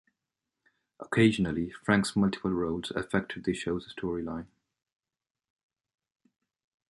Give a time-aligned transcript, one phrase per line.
[0.99, 4.47] Occasionally, Frank's multiple roles affected the show's storyline.